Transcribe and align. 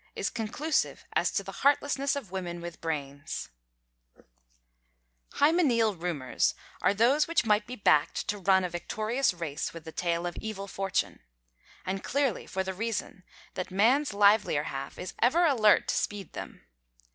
IS 0.15 0.31
CONCLUSIVE 0.31 1.05
AS 1.13 1.29
TO 1.29 1.43
THE 1.43 1.51
HEARTLESSNESS 1.51 2.15
OF 2.15 2.31
WOMEN 2.31 2.59
WITH 2.59 2.81
BRAINS 2.81 3.49
Hymenaeal 5.33 5.93
rumours 5.93 6.55
are 6.81 6.95
those 6.95 7.27
which 7.27 7.45
might 7.45 7.67
be 7.67 7.75
backed 7.75 8.27
to 8.29 8.39
run 8.39 8.63
a 8.63 8.69
victorious 8.71 9.31
race 9.31 9.75
with 9.75 9.83
the 9.83 9.91
tale 9.91 10.25
of 10.25 10.37
evil 10.37 10.65
fortune; 10.67 11.19
and 11.85 12.03
clearly 12.03 12.47
for 12.47 12.63
the 12.63 12.73
reason 12.73 13.21
that 13.53 13.69
man's 13.69 14.11
livelier 14.11 14.63
half 14.63 14.97
is 14.97 15.13
ever 15.21 15.45
alert 15.45 15.87
to 15.89 15.95
speed 15.95 16.33
them. 16.33 16.63